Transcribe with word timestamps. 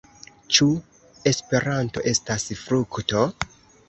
Ĉu 0.55 0.65
Esperanto 1.31 2.03
estas 2.13 2.47
frukto? 2.63 3.23